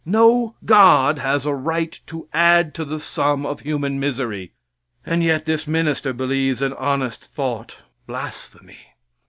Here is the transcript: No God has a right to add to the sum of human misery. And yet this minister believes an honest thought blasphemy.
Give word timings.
No 0.03 0.55
God 0.65 1.19
has 1.19 1.45
a 1.45 1.53
right 1.53 1.99
to 2.07 2.27
add 2.33 2.73
to 2.73 2.83
the 2.83 2.99
sum 2.99 3.45
of 3.45 3.59
human 3.59 3.99
misery. 3.99 4.51
And 5.05 5.21
yet 5.23 5.45
this 5.45 5.67
minister 5.67 6.11
believes 6.11 6.63
an 6.63 6.73
honest 6.73 7.23
thought 7.23 7.77
blasphemy. 8.07 8.79